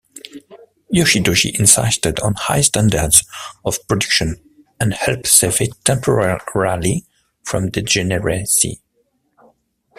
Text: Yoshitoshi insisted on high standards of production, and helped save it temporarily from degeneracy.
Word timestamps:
Yoshitoshi 0.91 1.59
insisted 1.59 2.19
on 2.21 2.33
high 2.33 2.61
standards 2.61 3.23
of 3.63 3.77
production, 3.87 4.35
and 4.79 4.95
helped 4.95 5.27
save 5.27 5.61
it 5.61 5.69
temporarily 5.85 7.05
from 7.43 7.69
degeneracy. 7.69 8.81